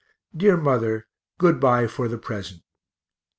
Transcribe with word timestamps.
Dear 0.35 0.57
mother, 0.57 1.05
good 1.37 1.59
bye 1.59 1.85
for 1.85 2.09
present. 2.17 2.63